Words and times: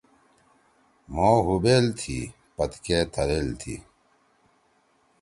مھو 1.13 1.31
ہُوبیل 1.45 1.85
تھی، 1.99 2.17
پتکے 2.55 2.99
تھلیل 3.13 3.47
تھی 3.61 3.75